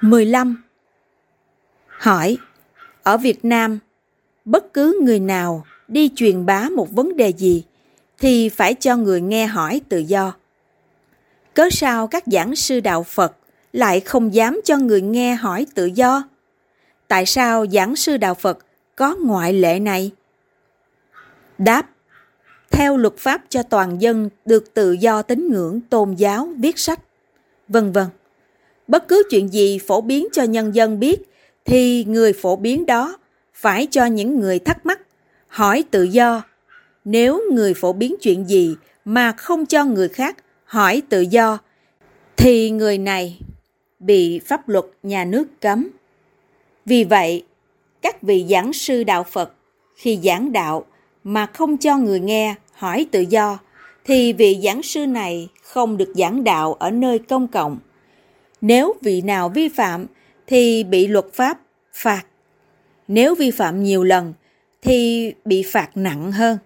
[0.00, 0.62] 15.
[1.86, 2.38] Hỏi,
[3.02, 3.78] ở Việt Nam,
[4.44, 7.64] bất cứ người nào đi truyền bá một vấn đề gì
[8.18, 10.34] thì phải cho người nghe hỏi tự do.
[11.54, 13.36] Cớ sao các giảng sư đạo Phật
[13.72, 16.28] lại không dám cho người nghe hỏi tự do?
[17.08, 18.58] Tại sao giảng sư đạo Phật
[18.96, 20.10] có ngoại lệ này?
[21.58, 21.86] Đáp
[22.70, 27.00] Theo luật pháp cho toàn dân được tự do tín ngưỡng tôn giáo, viết sách,
[27.68, 28.06] vân vân.
[28.88, 31.22] Bất cứ chuyện gì phổ biến cho nhân dân biết
[31.64, 33.18] thì người phổ biến đó
[33.54, 35.00] phải cho những người thắc mắc
[35.48, 36.42] hỏi tự do.
[37.04, 41.58] Nếu người phổ biến chuyện gì mà không cho người khác hỏi tự do
[42.36, 43.40] thì người này
[43.98, 45.88] bị pháp luật nhà nước cấm.
[46.86, 47.44] Vì vậy,
[48.02, 49.52] các vị giảng sư đạo Phật
[49.96, 50.86] khi giảng đạo
[51.24, 53.58] mà không cho người nghe hỏi tự do
[54.04, 57.78] thì vị giảng sư này không được giảng đạo ở nơi công cộng.
[58.60, 60.06] Nếu vị nào vi phạm
[60.46, 61.60] thì bị luật pháp
[61.92, 62.22] phạt.
[63.08, 64.34] Nếu vi phạm nhiều lần
[64.82, 66.58] thì bị phạt nặng hơn.